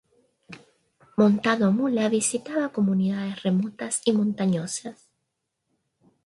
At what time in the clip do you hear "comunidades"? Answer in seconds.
2.77-3.35